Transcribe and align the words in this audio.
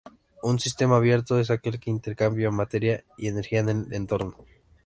Un 0.41 0.57
sistema 0.57 0.95
abierto 0.97 1.37
es 1.39 1.51
aquel 1.51 1.79
que 1.79 1.91
intercambia 1.91 2.49
materia 2.49 3.03
y 3.19 3.27
energía 3.27 3.63
con 3.63 3.85
el 3.85 3.93
entorno. 3.93 4.35